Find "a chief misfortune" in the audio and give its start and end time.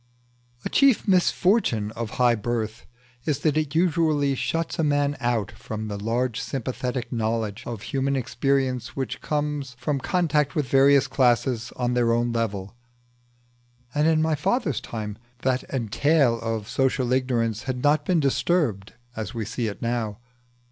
0.65-1.91